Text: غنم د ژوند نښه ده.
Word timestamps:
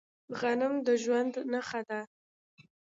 غنم 0.39 0.73
د 0.85 0.87
ژوند 1.03 1.33
نښه 1.51 1.81
ده. 1.89 1.99